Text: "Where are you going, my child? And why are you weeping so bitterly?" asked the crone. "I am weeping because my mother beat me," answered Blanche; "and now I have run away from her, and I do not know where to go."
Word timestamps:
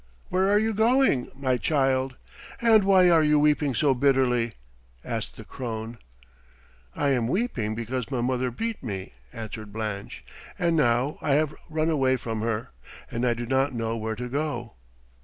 "Where 0.29 0.49
are 0.49 0.57
you 0.57 0.73
going, 0.73 1.29
my 1.35 1.57
child? 1.57 2.15
And 2.59 2.85
why 2.85 3.11
are 3.11 3.21
you 3.21 3.37
weeping 3.37 3.75
so 3.75 3.93
bitterly?" 3.93 4.53
asked 5.05 5.37
the 5.37 5.43
crone. 5.43 5.99
"I 6.95 7.09
am 7.09 7.27
weeping 7.27 7.75
because 7.75 8.09
my 8.09 8.19
mother 8.21 8.49
beat 8.49 8.81
me," 8.81 9.13
answered 9.31 9.71
Blanche; 9.71 10.23
"and 10.57 10.75
now 10.75 11.19
I 11.21 11.33
have 11.33 11.53
run 11.69 11.91
away 11.91 12.17
from 12.17 12.41
her, 12.41 12.71
and 13.11 13.27
I 13.27 13.35
do 13.35 13.45
not 13.45 13.75
know 13.75 13.95
where 13.95 14.15
to 14.15 14.27
go." 14.27 14.73